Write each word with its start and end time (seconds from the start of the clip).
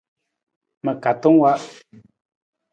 Ma 0.83 0.93
katang 1.03 1.37
wa. 1.41 1.51